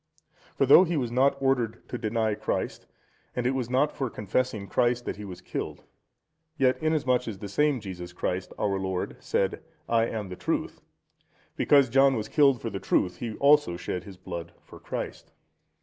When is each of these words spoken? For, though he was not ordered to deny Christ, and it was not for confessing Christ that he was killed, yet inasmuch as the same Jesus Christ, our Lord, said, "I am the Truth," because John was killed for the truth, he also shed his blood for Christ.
For, 0.55 0.65
though 0.65 0.83
he 0.83 0.97
was 0.97 1.11
not 1.11 1.39
ordered 1.39 1.87
to 1.89 1.97
deny 1.99 2.33
Christ, 2.33 2.87
and 3.35 3.45
it 3.45 3.51
was 3.51 3.69
not 3.69 3.91
for 3.95 4.09
confessing 4.09 4.65
Christ 4.65 5.05
that 5.05 5.17
he 5.17 5.25
was 5.25 5.41
killed, 5.41 5.83
yet 6.57 6.81
inasmuch 6.81 7.27
as 7.27 7.37
the 7.37 7.47
same 7.47 7.79
Jesus 7.79 8.11
Christ, 8.11 8.51
our 8.57 8.79
Lord, 8.79 9.15
said, 9.19 9.61
"I 9.87 10.05
am 10.07 10.29
the 10.29 10.35
Truth," 10.35 10.81
because 11.55 11.87
John 11.87 12.15
was 12.15 12.29
killed 12.29 12.59
for 12.61 12.71
the 12.71 12.79
truth, 12.79 13.17
he 13.17 13.35
also 13.35 13.77
shed 13.77 14.03
his 14.03 14.17
blood 14.17 14.53
for 14.63 14.79
Christ. 14.79 15.33